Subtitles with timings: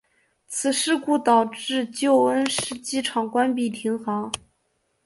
[0.47, 4.31] 此事故导致旧恩施机场关闭停航。